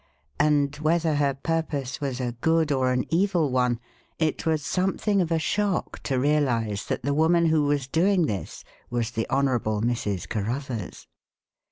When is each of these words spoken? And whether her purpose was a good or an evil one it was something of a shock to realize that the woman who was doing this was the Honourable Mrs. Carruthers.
And 0.39 0.75
whether 0.77 1.13
her 1.17 1.35
purpose 1.35 2.01
was 2.01 2.19
a 2.19 2.31
good 2.41 2.71
or 2.71 2.91
an 2.91 3.05
evil 3.13 3.51
one 3.51 3.79
it 4.17 4.47
was 4.47 4.65
something 4.65 5.21
of 5.21 5.29
a 5.31 5.37
shock 5.37 5.99
to 6.09 6.17
realize 6.19 6.87
that 6.87 7.03
the 7.03 7.13
woman 7.13 7.45
who 7.45 7.65
was 7.65 7.85
doing 7.87 8.25
this 8.25 8.63
was 8.89 9.11
the 9.11 9.29
Honourable 9.29 9.83
Mrs. 9.83 10.27
Carruthers. 10.27 11.05